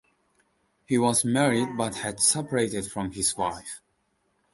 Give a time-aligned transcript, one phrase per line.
[0.87, 3.83] He was married but had separated from his wife.